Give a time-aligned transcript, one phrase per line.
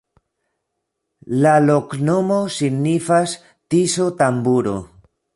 [1.43, 3.35] La loknomo signifas:
[3.75, 4.75] Tiso-tamburo.